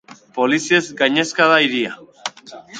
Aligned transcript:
Poliziez 0.37 0.81
gainezka 1.03 1.49
da 1.53 1.61
hiria. 1.67 1.95